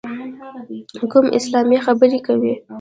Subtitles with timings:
[1.11, 2.53] کوم اسلامه خبرې کوې.